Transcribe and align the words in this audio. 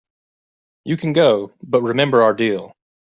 You 0.83 0.97
can 0.97 1.13
go, 1.13 1.53
but 1.61 1.83
remember 1.83 2.23
our 2.23 2.33
deal. 2.33 2.73